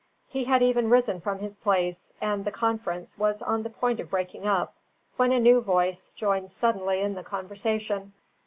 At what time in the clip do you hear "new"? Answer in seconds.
5.39-5.61